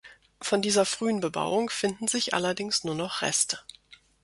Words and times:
Von 0.41 0.63
dieser 0.63 0.87
frühen 0.87 1.19
Bebauung 1.19 1.69
finden 1.69 2.07
sich 2.07 2.33
allerdings 2.33 2.83
nur 2.83 2.95
noch 2.95 3.21
Reste. 3.21 3.59